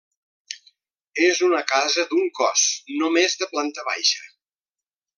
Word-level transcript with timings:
És 1.25 1.41
una 1.49 1.59
casa 1.73 2.07
d'un 2.13 2.33
cos, 2.41 2.65
només 3.05 3.39
de 3.43 3.53
planta 3.55 3.89
baixa. 3.93 4.29